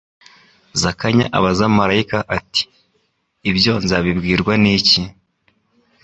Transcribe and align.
Zakanya 0.81 1.25
abaza 1.37 1.65
maraika 1.77 2.17
ati: 2.37 2.61
"Ibyo 3.49 3.73
nzabibwirwa 3.83 4.53
n'iki? 4.61 5.01